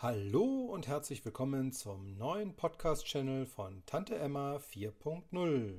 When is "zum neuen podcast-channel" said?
1.72-3.46